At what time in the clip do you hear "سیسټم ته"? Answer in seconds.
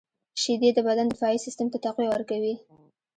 1.45-1.77